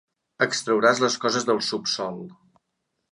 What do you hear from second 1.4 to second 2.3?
del subsòl.